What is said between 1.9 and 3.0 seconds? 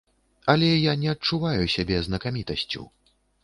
знакамітасцю.